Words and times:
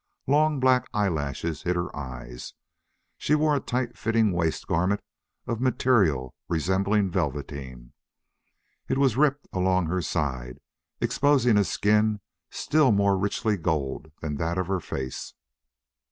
Long 0.25 0.59
black 0.59 0.87
eyelashes 0.95 1.61
hid 1.61 1.75
her 1.75 1.95
eyes. 1.95 2.55
She 3.19 3.35
wore 3.35 3.55
a 3.55 3.59
tight 3.59 3.95
fitting 3.95 4.31
waist 4.31 4.65
garment 4.65 4.99
of 5.45 5.61
material 5.61 6.33
resembling 6.49 7.11
velveteen. 7.11 7.93
It 8.89 8.97
was 8.97 9.15
ripped 9.15 9.47
along 9.53 9.85
her 9.85 10.01
side, 10.01 10.59
exposing 10.99 11.55
a 11.55 11.63
skin 11.63 12.19
still 12.49 12.91
more 12.91 13.15
richly 13.15 13.57
gold 13.57 14.11
than 14.21 14.37
that 14.37 14.57
of 14.57 14.65
her 14.65 14.79
face. 14.79 15.35